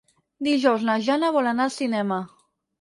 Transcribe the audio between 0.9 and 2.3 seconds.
Jana vol anar al cinema.